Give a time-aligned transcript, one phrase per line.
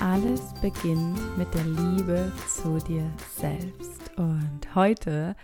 [0.00, 4.10] Alles beginnt mit der Liebe zu dir selbst.
[4.16, 5.36] Und heute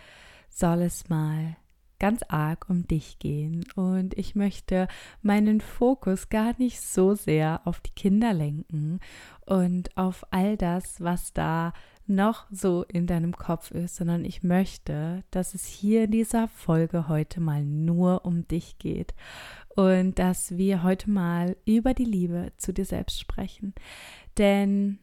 [0.48, 1.56] soll es mal
[1.98, 3.64] ganz arg um dich gehen.
[3.76, 4.88] Und ich möchte
[5.22, 8.98] meinen Fokus gar nicht so sehr auf die Kinder lenken
[9.46, 11.72] und auf all das, was da
[12.06, 17.06] noch so in deinem Kopf ist, sondern ich möchte, dass es hier in dieser Folge
[17.06, 19.14] heute mal nur um dich geht
[19.76, 23.74] und dass wir heute mal über die Liebe zu dir selbst sprechen.
[24.38, 24.98] Denn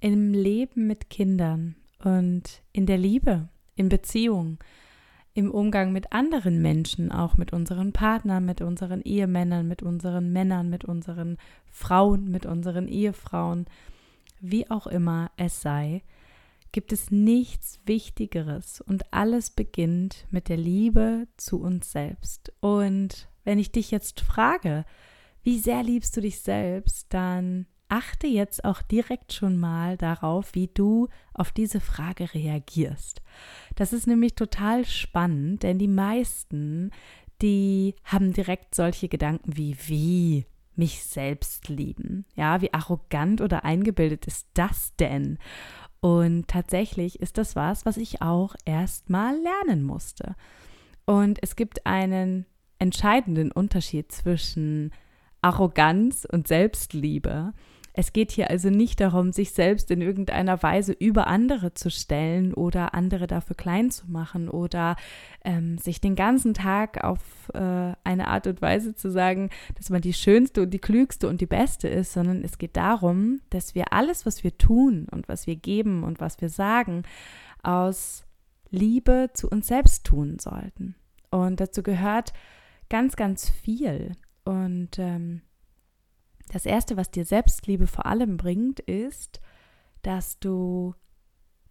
[0.00, 4.58] im Leben mit Kindern und in der Liebe, in Beziehungen,
[5.34, 10.68] im Umgang mit anderen Menschen, auch mit unseren Partnern, mit unseren Ehemännern, mit unseren Männern,
[10.68, 11.38] mit unseren
[11.70, 13.66] Frauen, mit unseren Ehefrauen,
[14.40, 16.02] wie auch immer es sei,
[16.72, 22.52] gibt es nichts Wichtigeres und alles beginnt mit der Liebe zu uns selbst.
[22.60, 24.84] Und wenn ich dich jetzt frage,
[25.42, 30.68] wie sehr liebst du dich selbst, dann achte jetzt auch direkt schon mal darauf, wie
[30.68, 33.20] du auf diese Frage reagierst.
[33.74, 36.90] Das ist nämlich total spannend, denn die meisten,
[37.42, 42.24] die haben direkt solche Gedanken wie wie mich selbst lieben.
[42.34, 45.38] Ja, wie arrogant oder eingebildet ist das denn?
[46.00, 50.34] Und tatsächlich ist das was, was ich auch erst mal lernen musste.
[51.04, 52.46] Und es gibt einen
[52.82, 54.90] entscheidenden Unterschied zwischen
[55.40, 57.52] Arroganz und Selbstliebe.
[57.94, 62.54] Es geht hier also nicht darum, sich selbst in irgendeiner Weise über andere zu stellen
[62.54, 64.96] oder andere dafür klein zu machen oder
[65.44, 67.20] ähm, sich den ganzen Tag auf
[67.54, 71.40] äh, eine Art und Weise zu sagen, dass man die schönste und die klügste und
[71.40, 75.46] die beste ist, sondern es geht darum, dass wir alles, was wir tun und was
[75.46, 77.04] wir geben und was wir sagen,
[77.62, 78.24] aus
[78.70, 80.96] Liebe zu uns selbst tun sollten.
[81.32, 82.32] Und dazu gehört
[82.92, 84.12] ganz, ganz viel.
[84.44, 85.40] Und ähm,
[86.52, 89.40] das Erste, was dir Selbstliebe vor allem bringt, ist,
[90.02, 90.94] dass du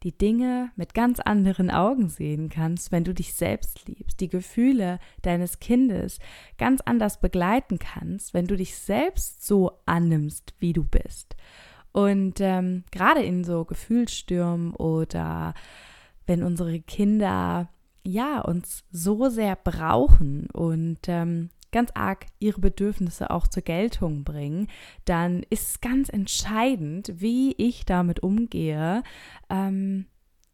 [0.01, 4.97] die Dinge mit ganz anderen Augen sehen kannst, wenn du dich selbst liebst, die Gefühle
[5.21, 6.17] deines Kindes
[6.57, 11.35] ganz anders begleiten kannst, wenn du dich selbst so annimmst, wie du bist.
[11.91, 15.53] Und ähm, gerade in so Gefühlsstürmen oder
[16.25, 17.69] wenn unsere Kinder
[18.03, 24.67] ja uns so sehr brauchen und ähm, ganz arg ihre Bedürfnisse auch zur Geltung bringen,
[25.05, 29.03] dann ist es ganz entscheidend, wie ich damit umgehe,
[29.49, 30.05] ähm,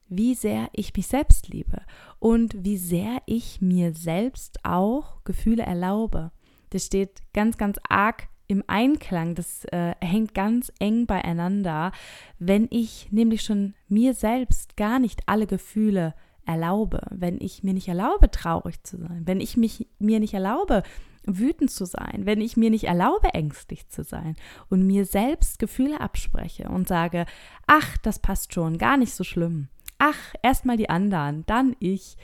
[0.10, 1.82] wie sehr ich mich selbst liebe
[2.20, 6.32] und wie sehr ich mir selbst auch Gefühle erlaube.
[6.70, 11.92] Das steht ganz, ganz arg im Einklang, das äh, hängt ganz eng beieinander,
[12.40, 16.14] wenn ich nämlich schon mir selbst gar nicht alle Gefühle
[16.48, 20.84] erlaube, wenn ich mir nicht erlaube, traurig zu sein, wenn ich mich mir nicht erlaube,
[21.26, 24.36] wütend zu sein, wenn ich mir nicht erlaube, ängstlich zu sein
[24.70, 27.26] und mir selbst Gefühle abspreche und sage,
[27.68, 29.68] ach, das passt schon, gar nicht so schlimm.
[30.00, 32.18] Ach, erstmal die anderen, dann ich.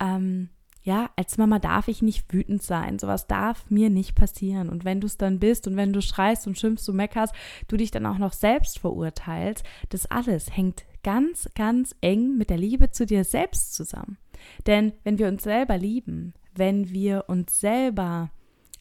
[0.00, 0.50] Ähm,
[0.82, 2.98] ja, als Mama darf ich nicht wütend sein.
[2.98, 4.70] Sowas darf mir nicht passieren.
[4.70, 7.34] Und wenn du es dann bist und wenn du schreist und schimpfst und meckerst,
[7.68, 12.58] du dich dann auch noch selbst verurteilst, das alles hängt ganz, ganz eng mit der
[12.58, 14.18] Liebe zu dir selbst zusammen.
[14.66, 18.30] Denn wenn wir uns selber lieben, wenn wir uns selber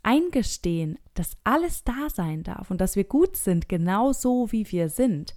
[0.03, 4.89] eingestehen, dass alles da sein darf und dass wir gut sind, genau so wie wir
[4.89, 5.33] sind,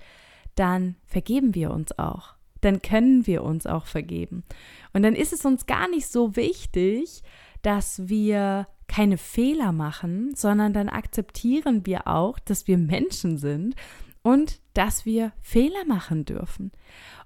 [0.54, 2.34] dann vergeben wir uns auch.
[2.60, 4.44] Dann können wir uns auch vergeben.
[4.92, 7.22] Und dann ist es uns gar nicht so wichtig,
[7.62, 13.74] dass wir keine Fehler machen, sondern dann akzeptieren wir auch, dass wir Menschen sind
[14.22, 16.72] und dass wir Fehler machen dürfen.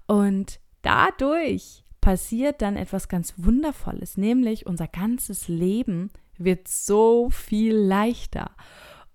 [0.07, 8.51] Und dadurch passiert dann etwas ganz Wundervolles, nämlich unser ganzes Leben wird so viel leichter.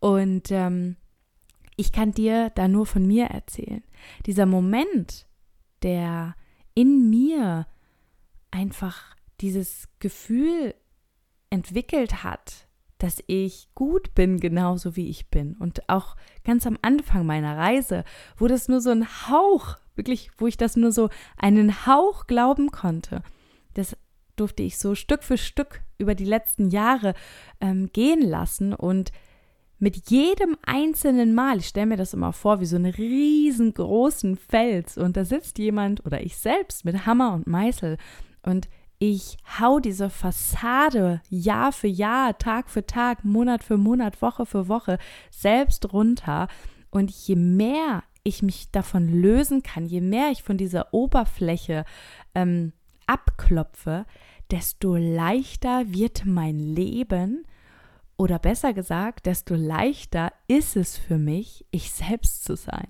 [0.01, 0.97] Und ähm,
[1.77, 3.83] ich kann dir da nur von mir erzählen.
[4.27, 5.27] Dieser Moment,
[5.83, 6.35] der
[6.75, 7.67] in mir
[8.51, 10.75] einfach dieses Gefühl
[11.51, 12.69] entwickelt hat,
[13.03, 15.55] dass ich gut bin, genauso wie ich bin.
[15.55, 16.15] Und auch
[16.45, 18.05] ganz am Anfang meiner Reise,
[18.37, 22.71] wo das nur so ein Hauch, wirklich, wo ich das nur so einen Hauch glauben
[22.71, 23.25] konnte,
[23.75, 23.97] das
[24.37, 27.15] durfte ich so Stück für Stück über die letzten Jahre
[27.61, 28.73] ähm, gehen lassen.
[28.73, 29.11] Und
[29.81, 34.97] mit jedem einzelnen Mal, ich stelle mir das immer vor, wie so einen riesengroßen Fels.
[34.97, 37.99] Und da sitzt jemand oder ich selbst mit Hammer und Meißel.
[38.45, 38.69] Und
[39.05, 44.69] ich hau diese Fassade Jahr für Jahr, Tag für Tag, Monat für Monat, Woche für
[44.69, 44.97] Woche
[45.33, 46.47] selbst runter.
[46.91, 51.85] Und je mehr ich mich davon lösen kann, je mehr ich von dieser Oberfläche
[52.37, 52.75] ähm,
[53.09, 54.07] abklopfe,
[54.53, 57.45] desto leichter wird mein Leben
[58.17, 62.87] oder besser gesagt, desto leichter ist es für mich, ich selbst zu sein.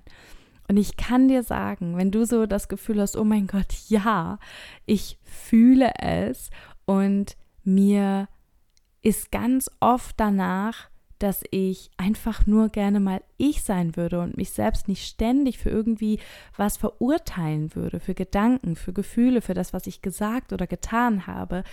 [0.73, 4.39] Und ich kann dir sagen, wenn du so das Gefühl hast, oh mein Gott, ja,
[4.87, 6.49] ich fühle es
[6.85, 8.27] und mir
[9.03, 10.89] ist ganz oft danach,
[11.19, 15.69] dass ich einfach nur gerne mal ich sein würde und mich selbst nicht ständig für
[15.69, 16.19] irgendwie
[16.57, 21.63] was verurteilen würde, für Gedanken, für Gefühle, für das, was ich gesagt oder getan habe,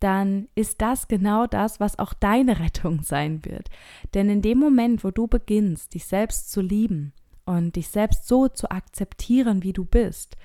[0.00, 3.68] dann ist das genau das, was auch deine Rettung sein wird.
[4.14, 7.12] Denn in dem Moment, wo du beginnst, dich selbst zu lieben
[7.46, 10.36] und dich selbst so zu akzeptieren, wie du bist,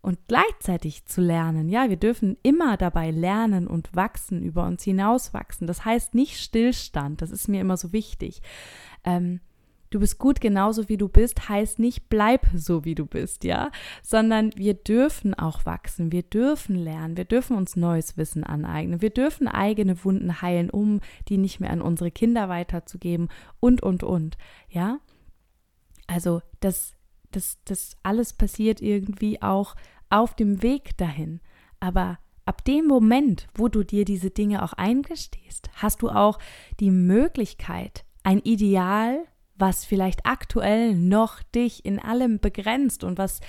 [0.00, 1.68] und gleichzeitig zu lernen.
[1.68, 5.66] Ja, wir dürfen immer dabei lernen und wachsen, über uns hinauswachsen.
[5.66, 8.40] Das heißt nicht Stillstand, das ist mir immer so wichtig.
[9.04, 9.40] Ähm,
[9.90, 13.70] du bist gut genauso wie du bist, heißt nicht bleib so wie du bist, ja,
[14.02, 19.10] sondern wir dürfen auch wachsen, wir dürfen lernen, wir dürfen uns neues Wissen aneignen, wir
[19.10, 23.28] dürfen eigene Wunden heilen, um die nicht mehr an unsere Kinder weiterzugeben
[23.60, 24.36] und und und,
[24.68, 24.98] ja.
[26.08, 26.98] Also das
[27.32, 29.74] das, das alles passiert irgendwie auch
[30.10, 31.40] auf dem Weg dahin.
[31.80, 36.38] Aber ab dem Moment, wo du dir diese Dinge auch eingestehst, hast du auch
[36.80, 39.24] die Möglichkeit, ein Ideal,
[39.54, 43.40] was vielleicht aktuell noch dich in allem begrenzt und was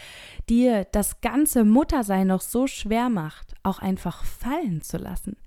[0.50, 5.38] dir das ganze Muttersein noch so schwer macht, auch einfach fallen zu lassen.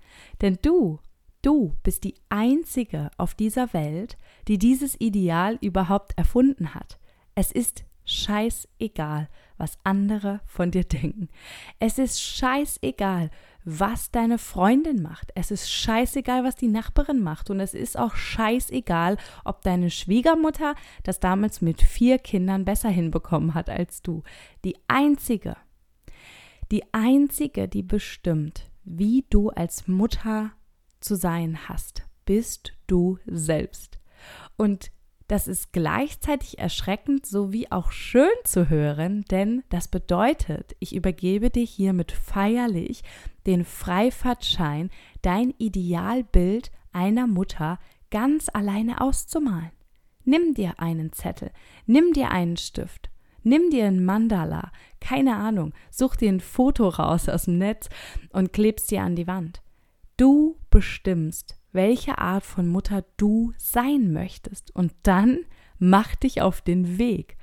[0.41, 1.00] Denn du,
[1.43, 4.17] du bist die Einzige auf dieser Welt,
[4.47, 7.00] die dieses Ideal überhaupt erfunden hat.
[7.34, 11.29] Es ist scheißegal, was andere von dir denken.
[11.79, 13.31] Es ist scheißegal,
[13.64, 15.31] was deine Freundin macht.
[15.34, 17.49] Es ist scheißegal, was die Nachbarin macht.
[17.50, 20.75] Und es ist auch scheißegal, ob deine Schwiegermutter
[21.05, 24.23] das damals mit vier Kindern besser hinbekommen hat als du.
[24.64, 25.56] Die einzige,
[26.70, 30.50] die einzige, die bestimmt, wie du als Mutter
[31.00, 33.99] zu sein hast, bist du selbst.
[34.56, 34.90] Und
[35.32, 41.64] das ist gleichzeitig erschreckend sowie auch schön zu hören, denn das bedeutet, ich übergebe dir
[41.64, 43.02] hiermit feierlich
[43.46, 44.90] den Freifahrtschein,
[45.23, 47.79] dein Idealbild einer Mutter
[48.11, 49.70] ganz alleine auszumalen.
[50.26, 51.50] Nimm dir einen Zettel,
[51.87, 53.08] nimm dir einen Stift,
[53.43, 54.70] nimm dir ein Mandala,
[55.00, 57.88] keine Ahnung, such dir ein Foto raus aus dem Netz
[58.35, 59.62] und klebst dir an die Wand.
[60.19, 64.75] Du bestimmst, welche Art von Mutter du sein möchtest.
[64.75, 65.41] Und dann
[65.79, 67.37] mach dich auf den Weg.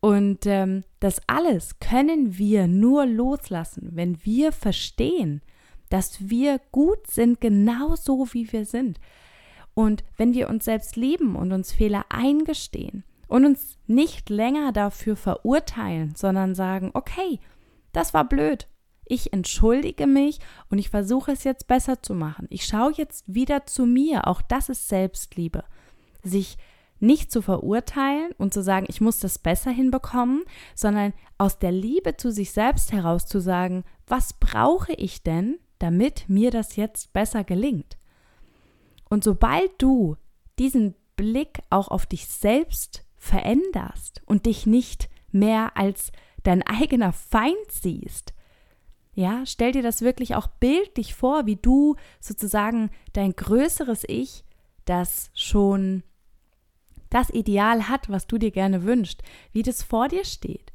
[0.00, 5.42] Und ähm, das alles können wir nur loslassen, wenn wir verstehen,
[5.88, 9.00] dass wir gut sind, genauso wie wir sind.
[9.74, 15.16] Und wenn wir uns selbst lieben und uns Fehler eingestehen und uns nicht länger dafür
[15.16, 17.40] verurteilen, sondern sagen, okay,
[17.92, 18.68] das war blöd,
[19.06, 22.46] ich entschuldige mich und ich versuche es jetzt besser zu machen.
[22.50, 24.26] Ich schaue jetzt wieder zu mir.
[24.26, 25.64] Auch das ist Selbstliebe.
[26.22, 26.58] Sich
[26.98, 30.44] nicht zu verurteilen und zu sagen, ich muss das besser hinbekommen,
[30.74, 36.24] sondern aus der Liebe zu sich selbst heraus zu sagen, was brauche ich denn, damit
[36.28, 37.98] mir das jetzt besser gelingt?
[39.08, 40.16] Und sobald du
[40.58, 47.70] diesen Blick auch auf dich selbst veränderst und dich nicht mehr als dein eigener Feind
[47.70, 48.34] siehst,
[49.16, 54.44] ja, stell dir das wirklich auch bildlich vor, wie du sozusagen dein größeres Ich,
[54.84, 56.02] das schon
[57.08, 60.70] das Ideal hat, was du dir gerne wünschst, wie das vor dir steht.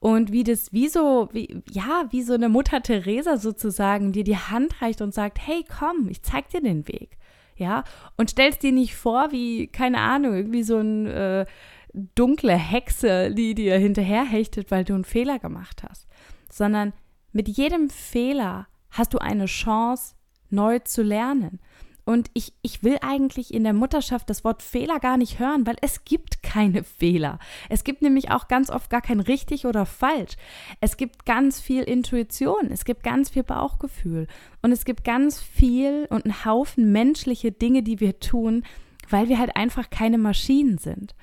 [0.00, 4.38] Und wie das, wie so, wie, ja, wie so eine Mutter Teresa sozusagen dir die
[4.38, 7.18] Hand reicht und sagt, hey, komm, ich zeig dir den Weg.
[7.56, 7.84] Ja,
[8.16, 11.46] und stellst dir nicht vor, wie, keine Ahnung, irgendwie so eine
[11.92, 16.08] äh, dunkle Hexe, die dir hinterherhechtet, weil du einen Fehler gemacht hast,
[16.50, 16.94] sondern
[17.32, 20.14] mit jedem Fehler hast du eine Chance,
[20.50, 21.60] neu zu lernen.
[22.04, 25.76] Und ich, ich will eigentlich in der Mutterschaft das Wort Fehler gar nicht hören, weil
[25.82, 27.38] es gibt keine Fehler.
[27.68, 30.32] Es gibt nämlich auch ganz oft gar kein richtig oder falsch.
[30.80, 34.26] Es gibt ganz viel Intuition, es gibt ganz viel Bauchgefühl
[34.62, 38.64] und es gibt ganz viel und einen Haufen menschliche Dinge, die wir tun,
[39.08, 41.14] weil wir halt einfach keine Maschinen sind.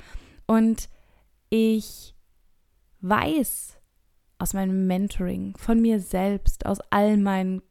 [0.48, 0.88] Und
[1.50, 2.16] ich
[3.02, 3.79] weiß,
[4.40, 7.62] aus meinem Mentoring, von mir selbst, aus all meinen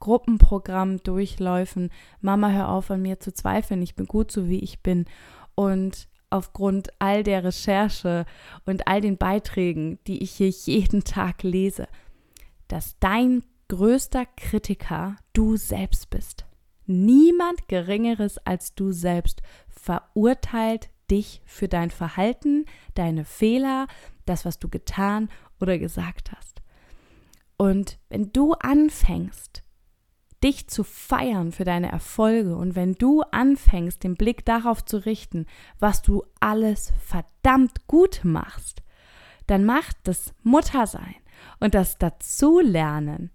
[0.00, 1.90] Gruppenprogramm Durchläufen.
[2.20, 3.80] Mama, hör auf an mir zu zweifeln.
[3.80, 5.06] Ich bin gut so, wie ich bin.
[5.54, 8.26] und aufgrund all der Recherche
[8.66, 11.86] und all den Beiträgen, die ich hier jeden Tag lese,
[12.66, 16.44] dass dein größter Kritiker du selbst bist.
[16.86, 23.86] Niemand Geringeres als du selbst verurteilt dich für dein Verhalten, deine Fehler,
[24.26, 25.28] das, was du getan
[25.64, 26.62] oder gesagt hast.
[27.56, 29.62] Und wenn du anfängst,
[30.44, 35.46] dich zu feiern für deine Erfolge und wenn du anfängst, den Blick darauf zu richten,
[35.78, 38.82] was du alles verdammt gut machst,
[39.46, 41.16] dann macht das Muttersein
[41.60, 43.30] und das Dazulernen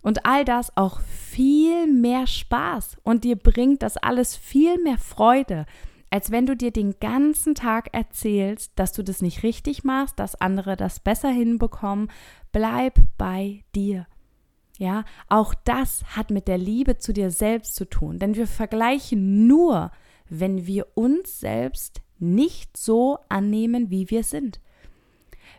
[0.00, 5.66] und all das auch viel mehr Spaß und dir bringt das alles viel mehr Freude,
[6.14, 10.40] als wenn du dir den ganzen Tag erzählst, dass du das nicht richtig machst, dass
[10.40, 12.08] andere das besser hinbekommen.
[12.52, 14.06] Bleib bei dir.
[14.78, 19.48] Ja, auch das hat mit der Liebe zu dir selbst zu tun, denn wir vergleichen
[19.48, 19.90] nur,
[20.28, 24.60] wenn wir uns selbst nicht so annehmen, wie wir sind.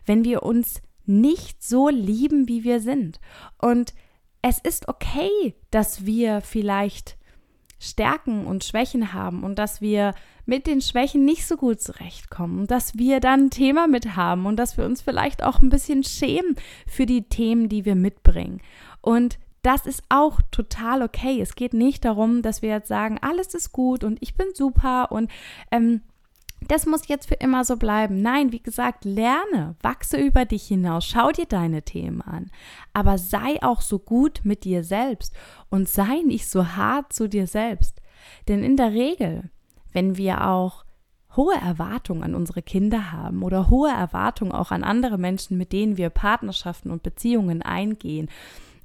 [0.06, 3.20] Wenn wir uns nicht so lieben, wie wir sind.
[3.60, 3.92] Und
[4.40, 7.18] es ist okay, dass wir vielleicht
[7.78, 10.14] Stärken und Schwächen haben und dass wir
[10.46, 14.56] mit den Schwächen nicht so gut zurechtkommen dass wir dann ein Thema mit haben und
[14.56, 16.56] dass wir uns vielleicht auch ein bisschen schämen
[16.86, 18.60] für die Themen, die wir mitbringen.
[19.00, 21.40] Und das ist auch total okay.
[21.40, 25.10] Es geht nicht darum, dass wir jetzt sagen, alles ist gut und ich bin super
[25.10, 25.30] und
[25.70, 26.02] ähm,
[26.68, 28.22] das muss jetzt für immer so bleiben.
[28.22, 32.50] Nein, wie gesagt, lerne, wachse über dich hinaus, schau dir deine Themen an,
[32.92, 35.34] aber sei auch so gut mit dir selbst
[35.70, 38.00] und sei nicht so hart zu dir selbst.
[38.48, 39.50] Denn in der Regel,
[39.92, 40.84] wenn wir auch
[41.36, 45.96] hohe Erwartungen an unsere Kinder haben oder hohe Erwartungen auch an andere Menschen, mit denen
[45.96, 48.28] wir Partnerschaften und Beziehungen eingehen,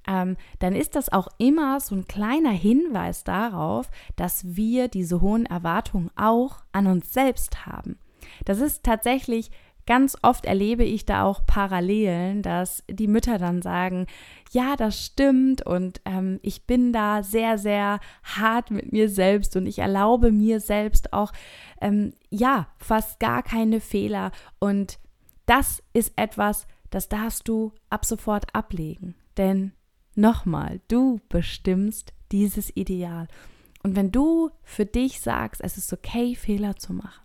[0.07, 5.45] ähm, dann ist das auch immer so ein kleiner Hinweis darauf, dass wir diese hohen
[5.45, 7.97] Erwartungen auch an uns selbst haben.
[8.45, 9.51] Das ist tatsächlich
[9.85, 14.07] ganz oft erlebe ich da auch Parallelen, dass die Mütter dann sagen,
[14.51, 19.65] ja, das stimmt und ähm, ich bin da sehr, sehr hart mit mir selbst und
[19.65, 21.31] ich erlaube mir selbst auch,
[21.81, 24.99] ähm, ja, fast gar keine Fehler und
[25.45, 29.73] das ist etwas, das darfst du ab sofort ablegen, denn
[30.15, 33.27] Nochmal, du bestimmst dieses Ideal.
[33.83, 37.23] Und wenn du für dich sagst, es ist okay, Fehler zu machen,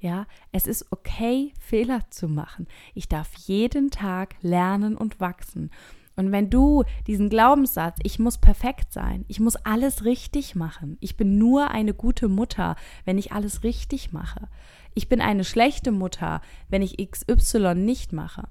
[0.00, 2.66] ja, es ist okay, Fehler zu machen.
[2.94, 5.70] Ich darf jeden Tag lernen und wachsen.
[6.16, 11.16] Und wenn du diesen Glaubenssatz, ich muss perfekt sein, ich muss alles richtig machen, ich
[11.16, 14.48] bin nur eine gute Mutter, wenn ich alles richtig mache,
[14.94, 18.48] ich bin eine schlechte Mutter, wenn ich XY nicht mache,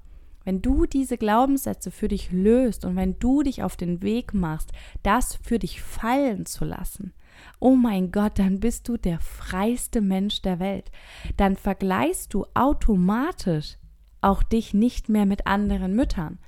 [0.50, 4.72] wenn du diese Glaubenssätze für dich löst und wenn du dich auf den Weg machst,
[5.04, 7.14] das für dich fallen zu lassen,
[7.60, 10.90] oh mein Gott, dann bist du der freiste Mensch der Welt.
[11.36, 13.76] Dann vergleichst du automatisch
[14.22, 16.40] auch dich nicht mehr mit anderen Müttern,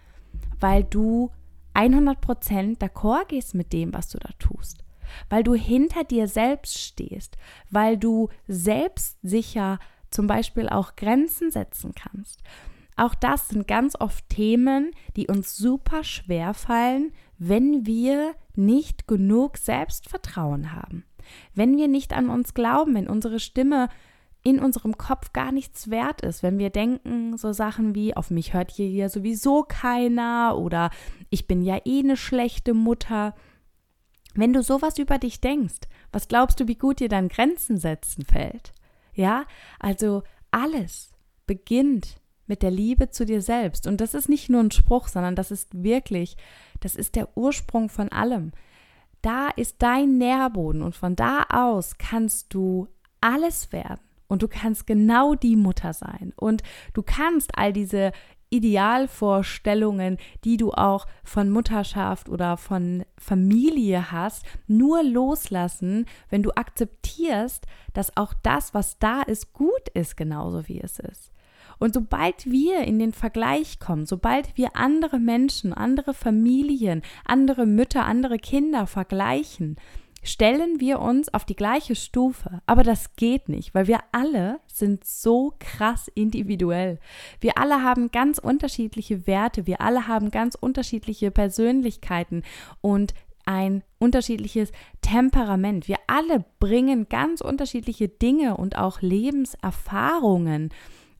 [0.58, 1.30] weil du
[1.76, 4.82] 100% d'accord gehst mit dem, was du da tust,
[5.30, 7.36] weil du hinter dir selbst stehst,
[7.70, 9.78] weil du selbstsicher
[10.10, 12.42] zum Beispiel auch Grenzen setzen kannst,
[12.96, 19.56] auch das sind ganz oft Themen, die uns super schwer fallen, wenn wir nicht genug
[19.56, 21.04] Selbstvertrauen haben.
[21.54, 23.88] Wenn wir nicht an uns glauben, wenn unsere Stimme
[24.44, 28.52] in unserem Kopf gar nichts wert ist, wenn wir denken so Sachen wie auf mich
[28.52, 30.90] hört hier ja sowieso keiner oder
[31.30, 33.34] ich bin ja eh eine schlechte Mutter.
[34.34, 38.24] Wenn du sowas über dich denkst, was glaubst du, wie gut dir dann Grenzen setzen
[38.24, 38.72] fällt?
[39.14, 39.44] Ja,
[39.78, 41.12] also alles
[41.46, 43.86] beginnt mit der Liebe zu dir selbst.
[43.86, 46.36] Und das ist nicht nur ein Spruch, sondern das ist wirklich,
[46.80, 48.52] das ist der Ursprung von allem.
[49.22, 52.88] Da ist dein Nährboden und von da aus kannst du
[53.20, 54.00] alles werden.
[54.26, 56.32] Und du kannst genau die Mutter sein.
[56.36, 56.62] Und
[56.94, 58.12] du kannst all diese
[58.52, 67.66] Idealvorstellungen, die du auch von Mutterschaft oder von Familie hast, nur loslassen, wenn du akzeptierst,
[67.94, 71.31] dass auch das, was da ist, gut ist, genauso wie es ist.
[71.82, 78.04] Und sobald wir in den Vergleich kommen, sobald wir andere Menschen, andere Familien, andere Mütter,
[78.06, 79.74] andere Kinder vergleichen,
[80.22, 82.62] stellen wir uns auf die gleiche Stufe.
[82.66, 87.00] Aber das geht nicht, weil wir alle sind so krass individuell.
[87.40, 92.44] Wir alle haben ganz unterschiedliche Werte, wir alle haben ganz unterschiedliche Persönlichkeiten
[92.80, 93.12] und
[93.44, 94.70] ein unterschiedliches
[95.00, 95.88] Temperament.
[95.88, 100.70] Wir alle bringen ganz unterschiedliche Dinge und auch Lebenserfahrungen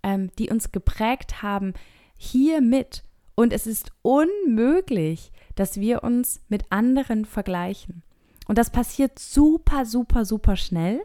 [0.02, 1.74] ähm, die uns geprägt haben,
[2.16, 3.04] hier mit.
[3.34, 8.02] Und es ist unmöglich, dass wir uns mit anderen vergleichen.
[8.46, 11.00] Und das passiert super, super, super schnell.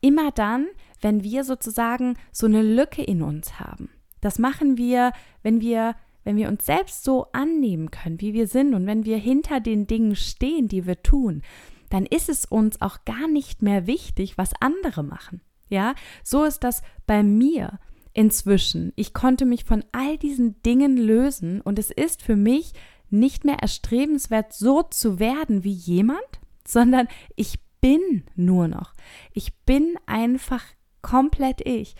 [0.00, 0.66] Immer dann,
[1.00, 3.90] wenn wir sozusagen so eine Lücke in uns haben.
[4.20, 5.12] Das machen wir,
[5.42, 5.94] wenn wir
[6.26, 9.86] wenn wir uns selbst so annehmen können, wie wir sind und wenn wir hinter den
[9.86, 11.42] Dingen stehen, die wir tun,
[11.88, 15.40] dann ist es uns auch gar nicht mehr wichtig, was andere machen.
[15.68, 17.78] Ja, so ist das bei mir
[18.16, 18.92] inzwischen.
[18.96, 22.72] Ich konnte mich von all diesen Dingen lösen und es ist für mich
[23.10, 26.18] nicht mehr erstrebenswert, so zu werden wie jemand,
[26.66, 28.94] sondern ich bin nur noch.
[29.32, 30.64] Ich bin einfach
[31.02, 31.94] komplett ich.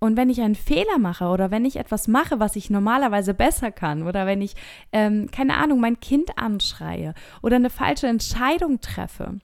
[0.00, 3.70] Und wenn ich einen Fehler mache oder wenn ich etwas mache, was ich normalerweise besser
[3.70, 4.54] kann oder wenn ich,
[4.92, 9.40] ähm, keine Ahnung, mein Kind anschreie oder eine falsche Entscheidung treffe,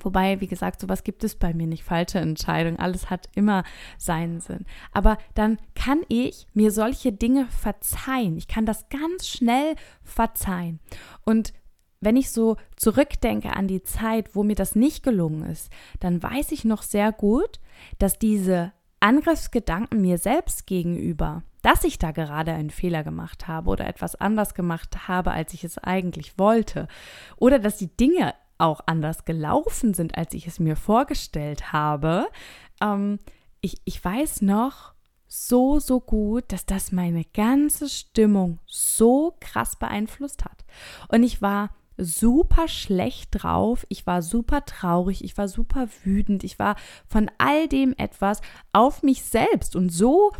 [0.00, 1.84] Wobei, wie gesagt, sowas gibt es bei mir nicht.
[1.84, 2.78] Falsche Entscheidung.
[2.78, 3.64] Alles hat immer
[3.98, 4.66] seinen Sinn.
[4.92, 8.36] Aber dann kann ich mir solche Dinge verzeihen.
[8.36, 10.80] Ich kann das ganz schnell verzeihen.
[11.24, 11.52] Und
[12.00, 15.70] wenn ich so zurückdenke an die Zeit, wo mir das nicht gelungen ist,
[16.00, 17.60] dann weiß ich noch sehr gut,
[17.98, 23.86] dass diese Angriffsgedanken mir selbst gegenüber, dass ich da gerade einen Fehler gemacht habe oder
[23.86, 26.88] etwas anders gemacht habe, als ich es eigentlich wollte,
[27.36, 32.26] oder dass die Dinge auch anders gelaufen sind, als ich es mir vorgestellt habe.
[32.80, 33.18] Ähm,
[33.60, 34.94] ich, ich weiß noch
[35.26, 40.64] so, so gut, dass das meine ganze Stimmung so krass beeinflusst hat.
[41.08, 46.58] Und ich war super schlecht drauf, ich war super traurig, ich war super wütend, ich
[46.58, 46.76] war
[47.06, 48.40] von all dem etwas
[48.72, 50.32] auf mich selbst und so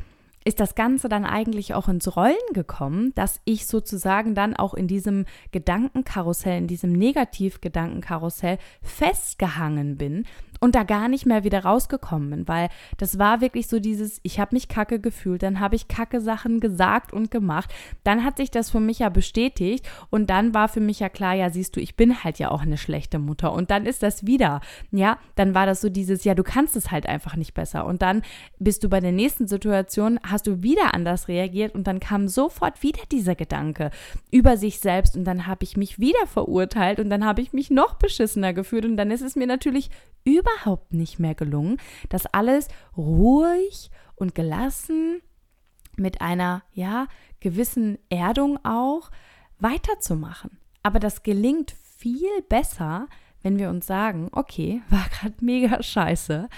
[0.45, 4.89] ist das Ganze dann eigentlich auch ins Rollen gekommen, dass ich sozusagen dann auch in
[4.89, 10.25] diesem Gedankenkarussell, in diesem Negativgedankenkarussell festgehangen bin
[10.61, 14.39] und da gar nicht mehr wieder rausgekommen bin, weil das war wirklich so dieses, ich
[14.39, 17.73] habe mich kacke gefühlt, dann habe ich kacke Sachen gesagt und gemacht,
[18.05, 21.35] dann hat sich das für mich ja bestätigt und dann war für mich ja klar,
[21.35, 23.53] ja siehst du, ich bin halt ja auch eine schlechte Mutter.
[23.53, 26.91] Und dann ist das wieder, ja, dann war das so dieses, ja du kannst es
[26.91, 27.87] halt einfach nicht besser.
[27.87, 28.23] Und dann
[28.59, 32.83] bist du bei der nächsten Situation, hast du wieder anders reagiert und dann kam sofort
[32.83, 33.91] wieder dieser Gedanke
[34.31, 37.71] über sich selbst und dann habe ich mich wieder verurteilt und dann habe ich mich
[37.71, 39.91] noch beschissener gefühlt und dann ist es mir natürlich
[40.25, 41.79] überhaupt nicht mehr gelungen,
[42.09, 45.23] das alles ruhig und gelassen
[45.97, 47.07] mit einer, ja,
[47.41, 49.11] gewissen Erdung auch
[49.59, 50.59] weiterzumachen.
[50.83, 53.07] Aber das gelingt viel besser,
[53.43, 56.49] wenn wir uns sagen, okay, war gerade mega scheiße.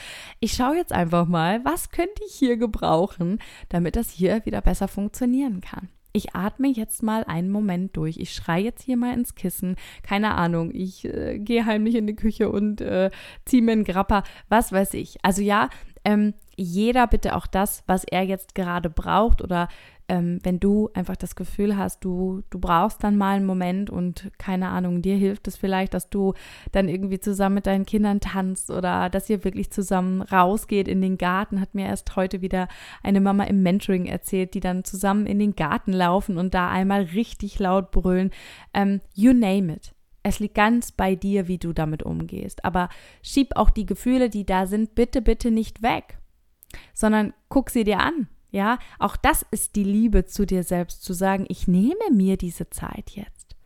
[0.40, 4.88] Ich schaue jetzt einfach mal, was könnte ich hier gebrauchen, damit das hier wieder besser
[4.88, 8.18] funktionieren kann ich atme jetzt mal einen Moment durch.
[8.18, 9.76] Ich schreie jetzt hier mal ins Kissen.
[10.02, 13.10] Keine Ahnung, ich äh, gehe heimlich in die Küche und äh,
[13.44, 15.16] ziehe mir einen Grappa, was weiß ich.
[15.22, 15.68] Also ja,
[16.04, 19.68] ähm, jeder bitte auch das, was er jetzt gerade braucht oder
[20.08, 24.30] ähm, wenn du einfach das Gefühl hast, du, du brauchst dann mal einen Moment und
[24.38, 26.34] keine Ahnung, dir hilft es vielleicht, dass du
[26.72, 31.18] dann irgendwie zusammen mit deinen Kindern tanzt oder dass ihr wirklich zusammen rausgeht in den
[31.18, 32.68] Garten, hat mir erst heute wieder
[33.02, 37.02] eine Mama im Mentoring erzählt, die dann zusammen in den Garten laufen und da einmal
[37.02, 38.30] richtig laut brüllen.
[38.74, 39.94] Ähm, you name it.
[40.22, 42.64] Es liegt ganz bei dir, wie du damit umgehst.
[42.64, 42.88] Aber
[43.22, 46.18] schieb auch die Gefühle, die da sind, bitte, bitte nicht weg,
[46.94, 48.28] sondern guck sie dir an.
[48.52, 52.68] Ja, auch das ist die Liebe zu dir selbst, zu sagen, ich nehme mir diese
[52.68, 53.56] Zeit jetzt.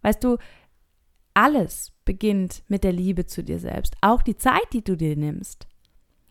[0.00, 0.38] Weißt du,
[1.34, 5.68] alles beginnt mit der Liebe zu dir selbst, auch die Zeit, die du dir nimmst.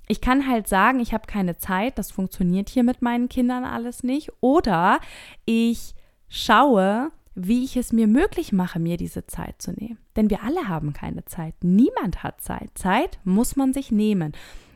[0.08, 4.04] Ich kann halt sagen, ich habe keine Zeit, das funktioniert hier mit meinen Kindern alles
[4.04, 4.32] nicht.
[4.42, 5.00] Oder
[5.46, 5.94] ich
[6.28, 10.00] schaue, wie ich es mir möglich mache, mir diese Zeit zu nehmen.
[10.16, 11.56] Denn wir alle haben keine Zeit.
[11.62, 12.72] Niemand hat Zeit.
[12.76, 14.34] Zeit muss man sich nehmen.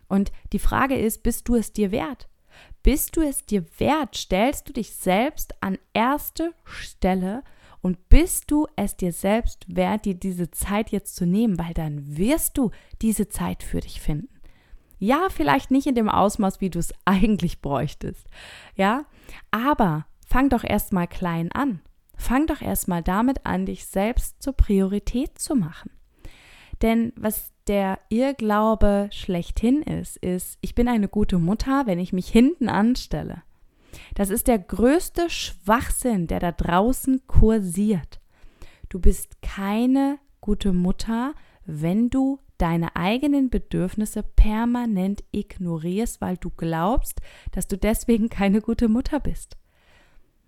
[0.07, 2.29] Und die Frage ist, bist du es dir wert?
[2.85, 4.15] Bist du es dir wert?
[4.15, 7.43] Stellst du dich selbst an erste Stelle
[7.81, 11.57] und bist du es dir selbst wert, dir diese Zeit jetzt zu nehmen?
[11.57, 12.69] Weil dann wirst du
[13.01, 14.29] diese Zeit für dich finden.
[14.99, 18.27] Ja, vielleicht nicht in dem Ausmaß, wie du es eigentlich bräuchtest.
[18.75, 19.05] Ja,
[19.49, 21.81] aber fang doch erstmal klein an.
[22.15, 25.89] Fang doch erstmal damit an, dich selbst zur Priorität zu machen.
[26.83, 32.27] Denn was der Irrglaube schlechthin ist, ist, ich bin eine gute Mutter, wenn ich mich
[32.27, 33.43] hinten anstelle.
[34.13, 38.19] Das ist der größte Schwachsinn, der da draußen kursiert.
[38.89, 41.33] Du bist keine gute Mutter,
[41.65, 48.87] wenn du deine eigenen Bedürfnisse permanent ignorierst, weil du glaubst, dass du deswegen keine gute
[48.87, 49.57] Mutter bist.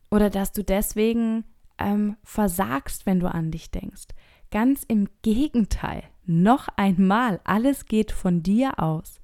[0.10, 1.44] Oder dass du deswegen
[1.78, 4.08] ähm, versagst, wenn du an dich denkst.
[4.52, 6.04] Ganz im Gegenteil.
[6.28, 9.22] Noch einmal, alles geht von dir aus.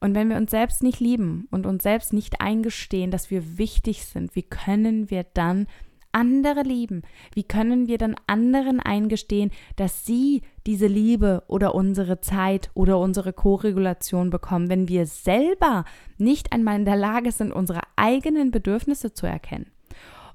[0.00, 4.04] Und wenn wir uns selbst nicht lieben und uns selbst nicht eingestehen, dass wir wichtig
[4.04, 5.66] sind, wie können wir dann
[6.12, 7.02] andere lieben?
[7.34, 13.32] Wie können wir dann anderen eingestehen, dass sie diese Liebe oder unsere Zeit oder unsere
[13.32, 15.84] Koregulation bekommen, wenn wir selber
[16.18, 19.70] nicht einmal in der Lage sind, unsere eigenen Bedürfnisse zu erkennen?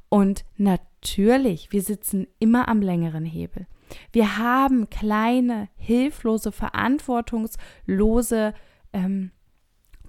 [0.09, 3.67] Und natürlich, wir sitzen immer am längeren Hebel.
[4.11, 8.53] Wir haben kleine, hilflose, verantwortungslose
[8.93, 9.31] ähm,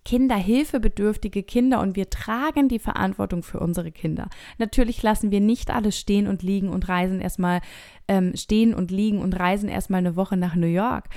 [0.05, 4.29] Kinder, hilfebedürftige Kinder und wir tragen die Verantwortung für unsere Kinder.
[4.57, 7.61] Natürlich lassen wir nicht alles stehen und liegen und reisen erstmal
[8.07, 11.09] ähm, stehen und liegen und reisen erstmal eine Woche nach New York.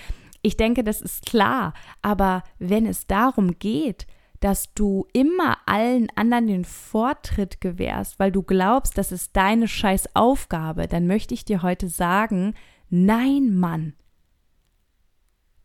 [0.42, 1.76] Ich denke, das ist klar.
[2.02, 4.08] Aber wenn es darum geht,
[4.40, 10.16] dass du immer allen anderen den Vortritt gewährst, weil du glaubst, das ist deine scheiß
[10.16, 12.54] Aufgabe, dann möchte ich dir heute sagen,
[12.90, 13.94] nein, Mann.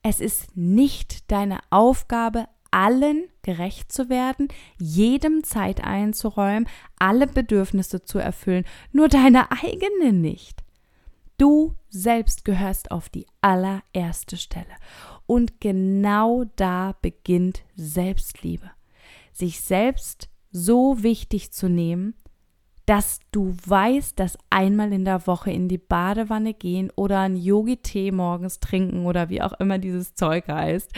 [0.02, 8.18] Es ist nicht deine Aufgabe, allen gerecht zu werden, jedem Zeit einzuräumen, alle Bedürfnisse zu
[8.18, 10.64] erfüllen, nur deine eigene nicht.
[11.38, 14.66] Du selbst gehörst auf die allererste Stelle.
[15.26, 18.70] Und genau da beginnt Selbstliebe.
[19.32, 22.14] Sich selbst so wichtig zu nehmen,
[22.86, 28.12] dass du weißt, dass einmal in der Woche in die Badewanne gehen oder einen Yogi-Tee
[28.12, 30.92] morgens trinken oder wie auch immer dieses Zeug heißt,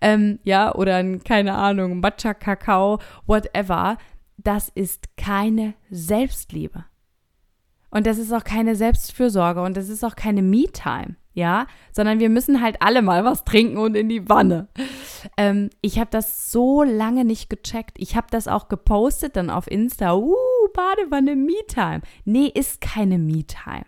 [0.00, 3.98] ähm, ja, oder ein, keine Ahnung, Matcha-Kakao, whatever,
[4.38, 6.86] das ist keine Selbstliebe.
[7.90, 12.30] Und das ist auch keine Selbstfürsorge und das ist auch keine Me-Time ja, sondern wir
[12.30, 14.68] müssen halt alle mal was trinken und in die Wanne.
[15.36, 17.98] Ähm, ich habe das so lange nicht gecheckt.
[17.98, 20.14] Ich habe das auch gepostet dann auf Insta.
[20.16, 20.34] Uh,
[20.72, 22.00] Badewanne Me-Time.
[22.24, 23.84] Nee, ist keine Me-Time.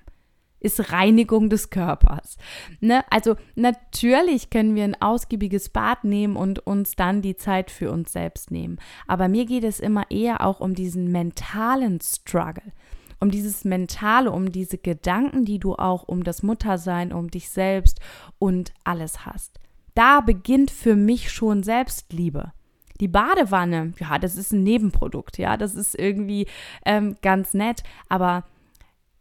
[0.61, 2.37] Ist Reinigung des Körpers.
[2.81, 3.03] Ne?
[3.11, 8.13] Also natürlich können wir ein ausgiebiges Bad nehmen und uns dann die Zeit für uns
[8.13, 8.79] selbst nehmen.
[9.07, 12.73] Aber mir geht es immer eher auch um diesen mentalen Struggle
[13.21, 18.01] um dieses Mentale, um diese Gedanken, die du auch um das Muttersein, um dich selbst
[18.39, 19.59] und alles hast.
[19.95, 22.53] Da beginnt für mich schon Selbstliebe.
[23.01, 26.47] Die Badewanne, ja, das ist ein Nebenprodukt, ja, das ist irgendwie
[26.85, 28.45] ähm, ganz nett, aber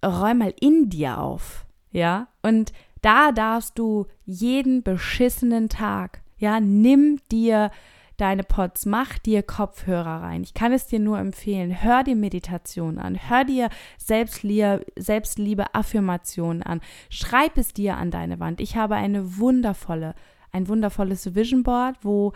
[0.04, 7.20] räum mal in dir auf, ja, und da darfst du jeden beschissenen Tag, ja, nimm
[7.32, 7.72] dir
[8.18, 10.44] deine Pods, mach dir Kopfhörer rein.
[10.44, 11.84] Ich kann es dir nur empfehlen.
[11.84, 16.82] Hör dir Meditation an, hör dir Selbstliebe, Selbstliebe Affirmationen an.
[17.10, 18.60] Schreib es dir an deine Wand.
[18.60, 20.16] Ich habe eine wundervolle,
[20.52, 22.34] ein wundervolles Vision Board, wo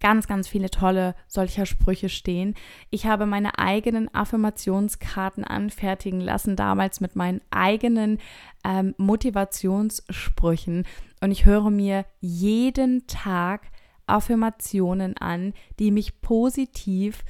[0.00, 2.54] ganz, ganz viele tolle solcher Sprüche stehen.
[2.90, 8.18] Ich habe meine eigenen Affirmationskarten anfertigen lassen, damals mit meinen eigenen
[8.64, 10.84] ähm, Motivationssprüchen.
[11.20, 13.70] Und ich höre mir jeden Tag
[14.06, 17.24] Affirmationen an, die mich positiv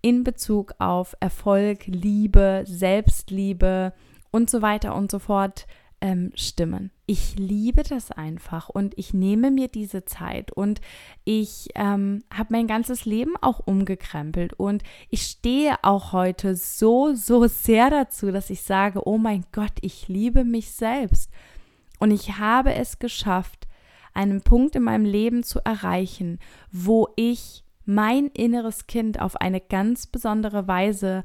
[0.00, 3.92] in Bezug auf Erfolg, Liebe, Selbstliebe
[4.30, 5.66] und so weiter und so fort
[6.00, 6.90] ähm, stimmen.
[7.06, 10.80] Ich liebe das einfach und ich nehme mir diese Zeit und
[11.24, 17.46] ich ähm, habe mein ganzes Leben auch umgekrempelt und ich stehe auch heute so, so
[17.46, 21.30] sehr dazu, dass ich sage, oh mein Gott, ich liebe mich selbst.
[21.98, 23.67] Und ich habe es geschafft,
[24.18, 26.40] einen Punkt in meinem Leben zu erreichen,
[26.72, 31.22] wo ich mein inneres Kind auf eine ganz besondere Weise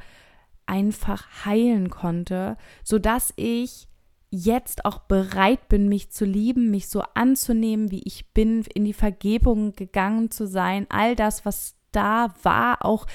[0.67, 3.87] einfach heilen konnte, sodass ich
[4.29, 8.93] jetzt auch bereit bin, mich zu lieben, mich so anzunehmen, wie ich bin, in die
[8.93, 13.07] Vergebung gegangen zu sein, all das, was da war, auch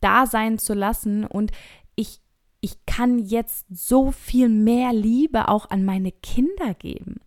[0.00, 1.24] da sein zu lassen.
[1.24, 1.52] Und
[1.94, 2.20] ich,
[2.60, 7.20] ich kann jetzt so viel mehr Liebe auch an meine Kinder geben.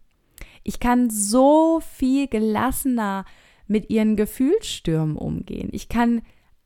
[0.63, 3.26] Ich kann so viel gelassener
[3.67, 5.69] mit ihren Gefühlsstürmen umgehen.
[5.72, 6.22] Ich kann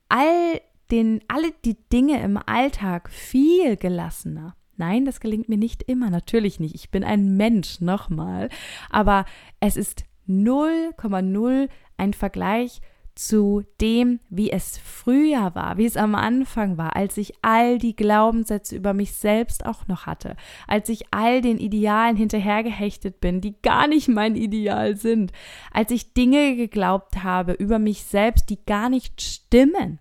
[0.08, 4.56] all den, alle die Dinge im Alltag viel gelassener.
[4.76, 6.74] Nein, das gelingt mir nicht immer, natürlich nicht.
[6.74, 8.48] Ich bin ein Mensch, nochmal.
[8.90, 9.24] Aber
[9.60, 12.80] es ist 0,0 ein Vergleich
[13.14, 17.94] zu dem, wie es früher war, wie es am Anfang war, als ich all die
[17.94, 23.54] Glaubenssätze über mich selbst auch noch hatte, als ich all den Idealen hinterhergehechtet bin, die
[23.62, 25.32] gar nicht mein Ideal sind,
[25.72, 30.00] als ich Dinge geglaubt habe über mich selbst, die gar nicht stimmen.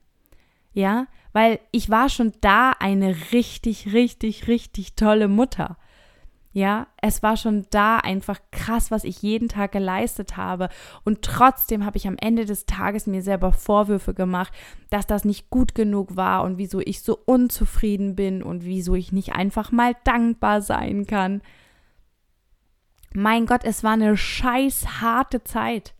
[0.73, 5.77] Ja, weil ich war schon da eine richtig, richtig, richtig tolle Mutter.
[6.55, 10.69] Ja, es war schon da einfach krass, was ich jeden Tag geleistet habe.
[11.03, 14.53] Und trotzdem habe ich am Ende des Tages mir selber Vorwürfe gemacht,
[14.91, 19.11] dass das nicht gut genug war und wieso ich so unzufrieden bin und wieso ich
[19.11, 21.41] nicht einfach mal dankbar sein kann.
[23.15, 25.95] Mein Gott, es war eine scheiß harte Zeit.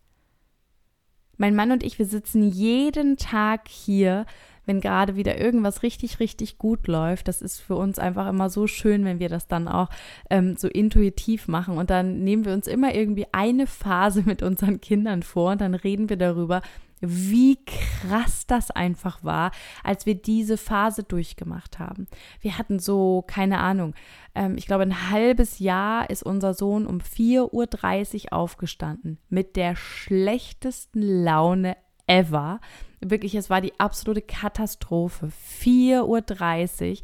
[1.37, 4.27] Mein Mann und ich, wir sitzen jeden Tag hier
[4.65, 7.27] wenn gerade wieder irgendwas richtig, richtig gut läuft.
[7.27, 9.89] Das ist für uns einfach immer so schön, wenn wir das dann auch
[10.29, 11.77] ähm, so intuitiv machen.
[11.77, 15.75] Und dann nehmen wir uns immer irgendwie eine Phase mit unseren Kindern vor und dann
[15.75, 16.61] reden wir darüber,
[17.05, 19.51] wie krass das einfach war,
[19.83, 22.07] als wir diese Phase durchgemacht haben.
[22.39, 23.93] Wir hatten so, keine Ahnung,
[24.35, 29.75] ähm, ich glaube, ein halbes Jahr ist unser Sohn um 4.30 Uhr aufgestanden mit der
[29.75, 31.75] schlechtesten Laune
[32.07, 32.59] ever.
[32.99, 35.29] Wirklich, es war die absolute Katastrophe.
[35.61, 36.97] 4.30 Uhr.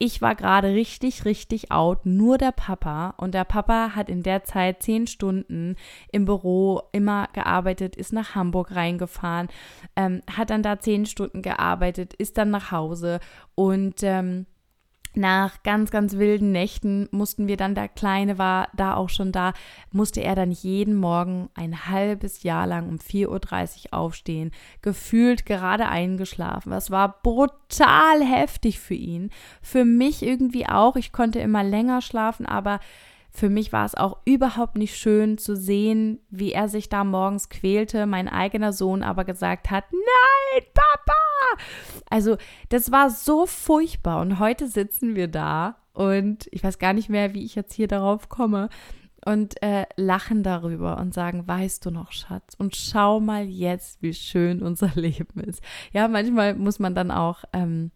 [0.00, 3.14] Ich war gerade richtig, richtig out, nur der Papa.
[3.16, 5.74] Und der Papa hat in der Zeit zehn Stunden
[6.12, 9.48] im Büro immer gearbeitet, ist nach Hamburg reingefahren,
[9.96, 13.18] ähm, hat dann da zehn Stunden gearbeitet, ist dann nach Hause
[13.56, 14.46] und ähm,
[15.14, 19.52] nach ganz, ganz wilden Nächten mussten wir dann, der Kleine war da auch schon da,
[19.90, 25.88] musste er dann jeden Morgen ein halbes Jahr lang um 4.30 Uhr aufstehen, gefühlt gerade
[25.88, 26.70] eingeschlafen.
[26.70, 29.30] Das war brutal heftig für ihn.
[29.62, 30.96] Für mich irgendwie auch.
[30.96, 32.80] Ich konnte immer länger schlafen, aber
[33.30, 37.48] für mich war es auch überhaupt nicht schön zu sehen, wie er sich da morgens
[37.48, 41.62] quälte, mein eigener Sohn aber gesagt hat, nein, Papa!
[42.10, 42.36] Also
[42.68, 47.34] das war so furchtbar und heute sitzen wir da und ich weiß gar nicht mehr,
[47.34, 48.68] wie ich jetzt hier darauf komme
[49.24, 54.14] und äh, lachen darüber und sagen, weißt du noch, Schatz, und schau mal jetzt, wie
[54.14, 55.62] schön unser Leben ist.
[55.92, 57.90] Ja, manchmal muss man dann auch ähm,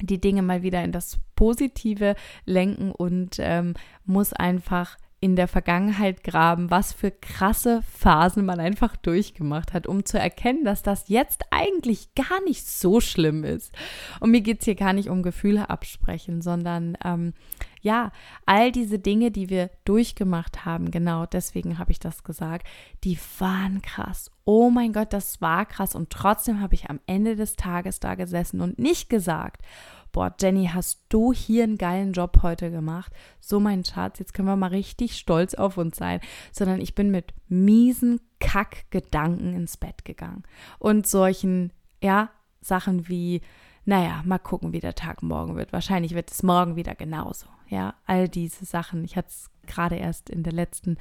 [0.00, 6.22] die Dinge mal wieder in das Positive lenken und ähm, muss einfach in der Vergangenheit
[6.22, 11.42] graben, was für krasse Phasen man einfach durchgemacht hat, um zu erkennen, dass das jetzt
[11.50, 13.72] eigentlich gar nicht so schlimm ist.
[14.20, 17.34] Und mir geht es hier gar nicht um Gefühle absprechen, sondern ähm,
[17.80, 18.10] ja,
[18.46, 22.66] all diese Dinge, die wir durchgemacht haben, genau deswegen habe ich das gesagt,
[23.04, 24.30] die waren krass.
[24.44, 25.94] Oh mein Gott, das war krass.
[25.94, 29.62] Und trotzdem habe ich am Ende des Tages da gesessen und nicht gesagt,
[30.12, 33.12] boah, Jenny, hast du hier einen geilen Job heute gemacht?
[33.40, 36.20] So, mein Schatz, jetzt können wir mal richtig stolz auf uns sein.
[36.52, 40.44] Sondern ich bin mit miesen Kackgedanken ins Bett gegangen.
[40.78, 43.42] Und solchen, ja, Sachen wie,
[43.88, 45.72] naja, mal gucken, wie der Tag morgen wird.
[45.72, 47.46] Wahrscheinlich wird es morgen wieder genauso.
[47.70, 49.02] Ja, all diese Sachen.
[49.02, 50.96] Ich hatte es gerade erst in der letzten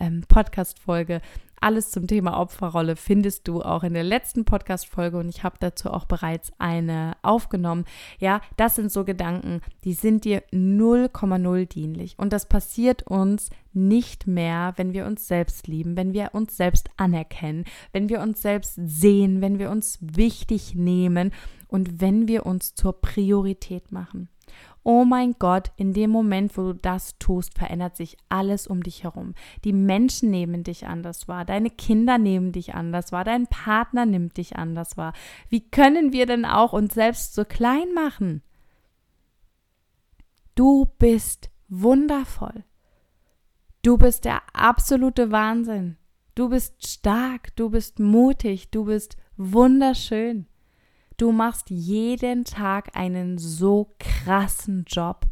[0.00, 1.20] ähm, Podcast-Folge
[1.62, 5.90] alles zum Thema Opferrolle findest du auch in der letzten Podcast-Folge und ich habe dazu
[5.90, 7.84] auch bereits eine aufgenommen.
[8.18, 12.18] Ja, das sind so Gedanken, die sind dir 0,0 dienlich.
[12.18, 16.90] Und das passiert uns nicht mehr, wenn wir uns selbst lieben, wenn wir uns selbst
[16.96, 21.32] anerkennen, wenn wir uns selbst sehen, wenn wir uns wichtig nehmen
[21.68, 24.28] und wenn wir uns zur Priorität machen.
[24.84, 29.04] Oh mein Gott, in dem Moment, wo du das tust, verändert sich alles um dich
[29.04, 29.34] herum.
[29.64, 34.36] Die Menschen nehmen dich anders wahr, deine Kinder nehmen dich anders wahr, dein Partner nimmt
[34.36, 35.12] dich anders wahr.
[35.48, 38.42] Wie können wir denn auch uns selbst so klein machen?
[40.54, 42.64] Du bist wundervoll.
[43.82, 45.96] Du bist der absolute Wahnsinn.
[46.34, 50.46] Du bist stark, du bist mutig, du bist wunderschön.
[51.16, 55.26] Du machst jeden Tag einen so krassen Job.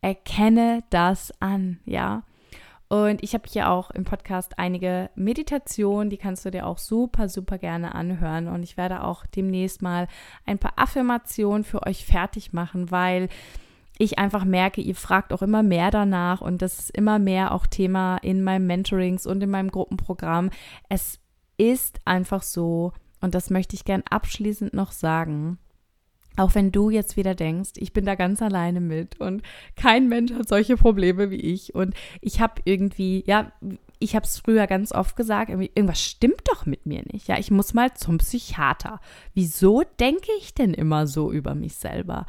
[0.00, 2.22] Erkenne das an, ja.
[2.88, 7.28] Und ich habe hier auch im Podcast einige Meditationen, die kannst du dir auch super,
[7.28, 8.48] super gerne anhören.
[8.48, 10.08] Und ich werde auch demnächst mal
[10.46, 13.28] ein paar Affirmationen für euch fertig machen, weil
[13.98, 17.66] ich einfach merke, ihr fragt auch immer mehr danach und das ist immer mehr auch
[17.66, 20.50] Thema in meinen Mentorings und in meinem Gruppenprogramm.
[20.88, 21.18] Es
[21.58, 25.58] ist einfach so, und das möchte ich gern abschließend noch sagen,
[26.38, 29.42] auch wenn du jetzt wieder denkst, ich bin da ganz alleine mit und
[29.74, 33.52] kein Mensch hat solche Probleme wie ich und ich habe irgendwie, ja,
[34.00, 37.26] ich habe es früher ganz oft gesagt, irgendwas stimmt doch mit mir nicht.
[37.26, 39.00] Ja, ich muss mal zum Psychiater.
[39.34, 42.26] Wieso denke ich denn immer so über mich selber?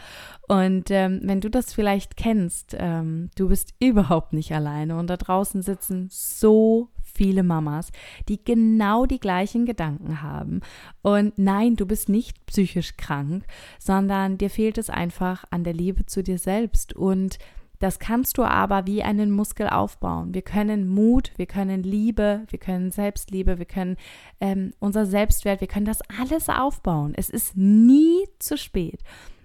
[0.47, 5.17] Und ähm, wenn du das vielleicht kennst, ähm, du bist überhaupt nicht alleine und da
[5.17, 7.91] draußen sitzen so viele Mamas,
[8.29, 10.61] die genau die gleichen Gedanken haben.
[11.01, 13.43] Und nein, du bist nicht psychisch krank,
[13.77, 16.93] sondern dir fehlt es einfach an der Liebe zu dir selbst.
[16.93, 17.37] Und
[17.79, 20.33] das kannst du aber wie einen Muskel aufbauen.
[20.33, 23.97] Wir können Mut, wir können Liebe, wir können Selbstliebe, wir können
[24.39, 27.11] ähm, unser Selbstwert, wir können das alles aufbauen.
[27.17, 29.01] Es ist nie zu spät.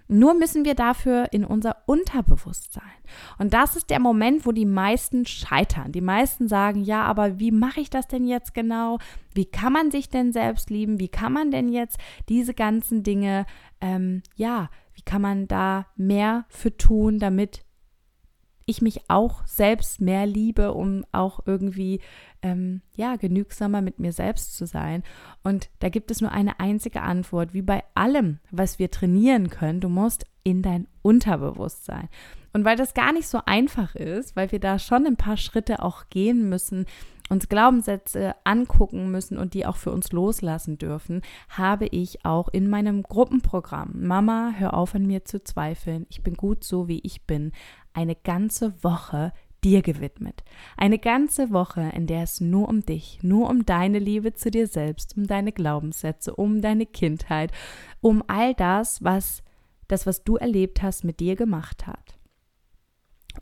[0.07, 2.83] Nur müssen wir dafür in unser Unterbewusstsein.
[3.39, 5.91] Und das ist der Moment, wo die meisten scheitern.
[5.91, 8.99] Die meisten sagen, ja, aber wie mache ich das denn jetzt genau?
[9.33, 10.99] Wie kann man sich denn selbst lieben?
[10.99, 11.97] Wie kann man denn jetzt
[12.29, 13.45] diese ganzen Dinge,
[13.81, 17.65] ähm, ja, wie kann man da mehr für tun, damit
[18.65, 22.01] ich mich auch selbst mehr liebe, um auch irgendwie
[22.41, 25.03] ähm, ja genügsamer mit mir selbst zu sein.
[25.43, 29.81] Und da gibt es nur eine einzige Antwort, wie bei allem, was wir trainieren können.
[29.81, 32.09] Du musst in dein Unterbewusstsein.
[32.55, 35.83] Und weil das gar nicht so einfach ist, weil wir da schon ein paar Schritte
[35.83, 36.85] auch gehen müssen,
[37.27, 42.69] uns Glaubenssätze angucken müssen und die auch für uns loslassen dürfen, habe ich auch in
[42.69, 47.23] meinem Gruppenprogramm Mama, hör auf an mir zu zweifeln, ich bin gut so wie ich
[47.23, 47.51] bin,
[47.91, 49.33] eine ganze Woche
[49.65, 50.45] dir gewidmet.
[50.77, 54.67] Eine ganze Woche, in der es nur um dich, nur um deine Liebe zu dir
[54.67, 57.51] selbst, um deine Glaubenssätze, um deine Kindheit,
[57.99, 59.43] um all das, was
[59.89, 62.14] das, was du erlebt hast, mit dir gemacht hat.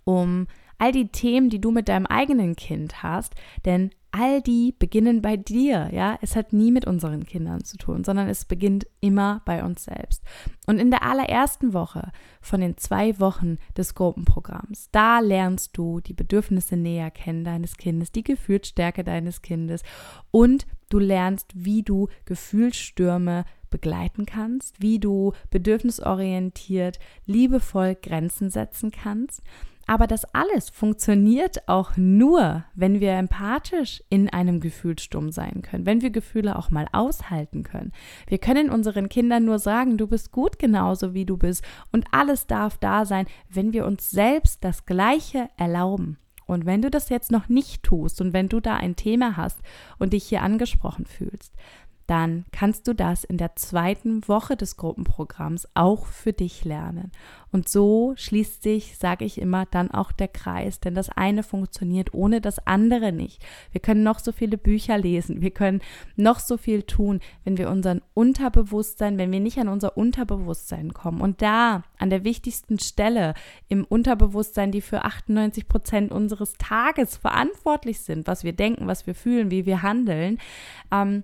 [0.03, 5.23] Um all die Themen, die du mit deinem eigenen Kind hast, denn all die beginnen
[5.23, 6.19] bei dir, ja.
[6.21, 10.23] Es hat nie mit unseren Kindern zu tun, sondern es beginnt immer bei uns selbst.
[10.67, 16.13] Und in der allerersten Woche von den zwei Wochen des Gruppenprogramms, da lernst du die
[16.13, 19.81] Bedürfnisse näher kennen deines Kindes, die Gefühlsstärke deines Kindes
[20.29, 29.41] und du lernst, wie du Gefühlsstürme begleiten kannst, wie du bedürfnisorientiert, liebevoll Grenzen setzen kannst.
[29.85, 36.01] Aber das alles funktioniert auch nur, wenn wir empathisch in einem Gefühlssturm sein können, wenn
[36.01, 37.91] wir Gefühle auch mal aushalten können.
[38.27, 42.47] Wir können unseren Kindern nur sagen, du bist gut genauso wie du bist und alles
[42.47, 46.17] darf da sein, wenn wir uns selbst das Gleiche erlauben.
[46.45, 49.59] Und wenn du das jetzt noch nicht tust und wenn du da ein Thema hast
[49.97, 51.53] und dich hier angesprochen fühlst,
[52.07, 57.11] dann kannst du das in der zweiten Woche des Gruppenprogramms auch für dich lernen.
[57.51, 62.13] Und so schließt sich, sage ich immer, dann auch der Kreis, denn das eine funktioniert
[62.13, 63.43] ohne das andere nicht.
[63.71, 65.81] Wir können noch so viele Bücher lesen, wir können
[66.15, 71.21] noch so viel tun, wenn wir unseren Unterbewusstsein, wenn wir nicht an unser Unterbewusstsein kommen
[71.21, 73.35] und da an der wichtigsten Stelle
[73.69, 79.13] im Unterbewusstsein, die für 98 Prozent unseres Tages verantwortlich sind, was wir denken, was wir
[79.13, 80.39] fühlen, wie wir handeln,
[80.91, 81.23] ähm,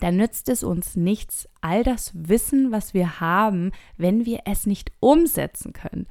[0.00, 4.92] dann nützt es uns nichts, all das Wissen, was wir haben, wenn wir es nicht
[5.00, 6.06] umsetzen können.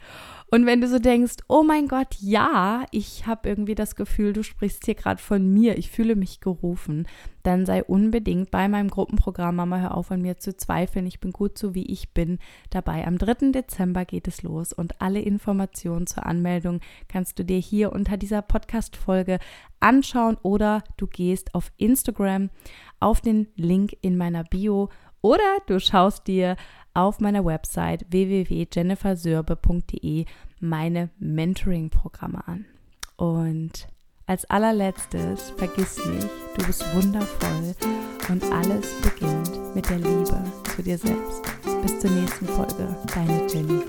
[0.49, 4.43] Und wenn du so denkst, oh mein Gott, ja, ich habe irgendwie das Gefühl, du
[4.43, 7.07] sprichst hier gerade von mir, ich fühle mich gerufen,
[7.43, 11.31] dann sei unbedingt bei meinem Gruppenprogramm Mama hör auf an mir zu zweifeln, ich bin
[11.31, 12.37] gut so wie ich bin
[12.69, 13.07] dabei.
[13.07, 13.51] Am 3.
[13.51, 18.41] Dezember geht es los und alle Informationen zur Anmeldung kannst du dir hier unter dieser
[18.41, 19.39] Podcast Folge
[19.79, 22.49] anschauen oder du gehst auf Instagram
[23.01, 24.87] auf den Link in meiner Bio
[25.21, 26.55] oder du schaust dir
[26.93, 30.25] auf meiner Website www.jennifersörbe.de
[30.59, 32.65] meine Mentoring-Programme an.
[33.17, 33.87] Und
[34.25, 37.75] als allerletztes, vergiss nicht, du bist wundervoll
[38.29, 40.41] und alles beginnt mit der Liebe
[40.75, 41.41] zu dir selbst.
[41.81, 43.81] Bis zur nächsten Folge, deine Jenny.